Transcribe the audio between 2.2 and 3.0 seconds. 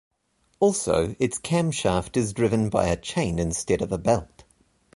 driven by a